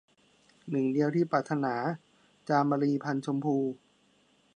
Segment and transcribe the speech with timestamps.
[0.69, 1.75] หนึ่งเดียวที่ปรารถนา-
[2.49, 3.55] จามรี พรรณชมพู